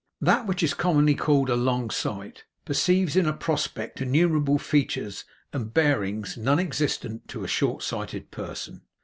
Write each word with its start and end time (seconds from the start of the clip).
That 0.19 0.47
which 0.47 0.63
is 0.63 0.73
commonly 0.73 1.13
called 1.13 1.47
a 1.47 1.55
long 1.55 1.91
sight, 1.91 2.45
perceives 2.65 3.15
in 3.15 3.27
a 3.27 3.33
prospect 3.33 4.01
innumerable 4.01 4.57
features 4.57 5.25
and 5.53 5.71
bearings 5.71 6.35
non 6.37 6.57
existent 6.57 7.27
to 7.27 7.43
a 7.43 7.47
short 7.47 7.83
sighted 7.83 8.31
person. 8.31 8.81